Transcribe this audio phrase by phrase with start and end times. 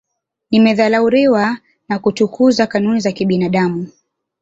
[0.51, 1.57] zimedharauliwa
[1.89, 3.87] na kutukuza kanuni za kibinadamu